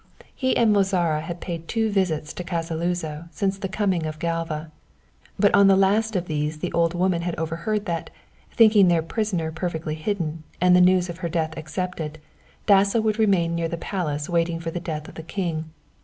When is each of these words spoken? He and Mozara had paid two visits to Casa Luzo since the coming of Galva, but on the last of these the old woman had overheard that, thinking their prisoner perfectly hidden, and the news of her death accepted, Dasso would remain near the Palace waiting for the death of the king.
He 0.33 0.57
and 0.57 0.73
Mozara 0.73 1.21
had 1.21 1.41
paid 1.41 1.67
two 1.67 1.91
visits 1.91 2.33
to 2.33 2.43
Casa 2.43 2.73
Luzo 2.73 3.25
since 3.29 3.59
the 3.59 3.69
coming 3.69 4.07
of 4.07 4.17
Galva, 4.17 4.71
but 5.37 5.53
on 5.53 5.67
the 5.67 5.75
last 5.75 6.15
of 6.15 6.25
these 6.25 6.57
the 6.57 6.73
old 6.73 6.95
woman 6.95 7.21
had 7.21 7.35
overheard 7.35 7.85
that, 7.85 8.09
thinking 8.51 8.87
their 8.87 9.03
prisoner 9.03 9.51
perfectly 9.51 9.93
hidden, 9.93 10.41
and 10.59 10.75
the 10.75 10.81
news 10.81 11.07
of 11.07 11.17
her 11.19 11.29
death 11.29 11.55
accepted, 11.55 12.17
Dasso 12.65 12.99
would 12.99 13.19
remain 13.19 13.53
near 13.53 13.67
the 13.67 13.77
Palace 13.77 14.27
waiting 14.27 14.59
for 14.59 14.71
the 14.71 14.79
death 14.79 15.07
of 15.07 15.13
the 15.13 15.21
king. 15.21 15.69